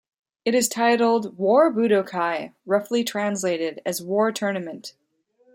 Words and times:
It 0.45 0.55
is 0.55 0.67
titled 0.67 1.37
War 1.37 1.71
Budokai, 1.71 2.55
roughly 2.65 3.03
translated 3.03 3.83
as 3.85 4.01
"War 4.01 4.31
Tournament". 4.31 4.95